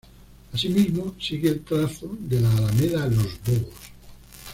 Asimismo, 0.51 1.13
sigue 1.21 1.49
el 1.49 1.59
trazo 1.63 2.09
de 2.21 2.41
la 2.41 2.49
alameda 2.51 3.05
Los 3.05 3.39
Bobos. 3.45 3.75